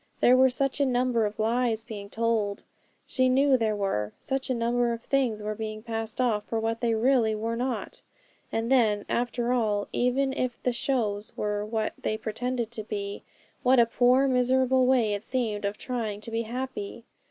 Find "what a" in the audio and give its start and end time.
13.61-13.85